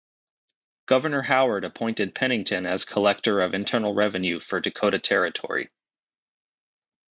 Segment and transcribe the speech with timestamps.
[0.87, 5.69] Governor Howard appointed Pennington as collector of internal revenue for Dakota Territory.